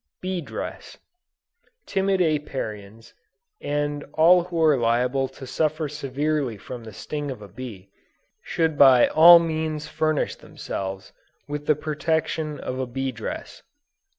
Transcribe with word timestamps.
BEE 0.19 0.41
DRESS. 0.41 0.97
Timid 1.85 2.21
Apiarians, 2.21 3.13
and 3.61 4.03
all 4.13 4.45
who 4.45 4.59
are 4.59 4.75
liable 4.75 5.27
to 5.27 5.45
suffer 5.45 5.87
severely 5.87 6.57
from 6.57 6.83
the 6.83 6.91
sting 6.91 7.29
of 7.29 7.43
a 7.43 7.47
bee, 7.47 7.91
should 8.41 8.79
by 8.79 9.05
all 9.09 9.37
means 9.37 9.87
furnish 9.87 10.37
themselves 10.37 11.13
with 11.47 11.67
the 11.67 11.75
protection 11.75 12.59
of 12.59 12.79
a 12.79 12.87
bee 12.87 13.11
dress. 13.11 13.61